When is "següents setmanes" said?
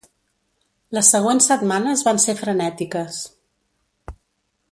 1.15-2.03